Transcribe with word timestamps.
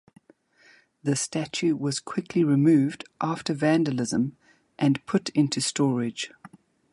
The 1.03 1.15
statue 1.15 1.75
was 1.75 1.99
quickly 1.99 2.43
removed 2.43 3.07
after 3.21 3.53
vandalism 3.53 4.35
and 4.79 5.05
put 5.05 5.29
into 5.29 5.61
storage. 5.61 6.31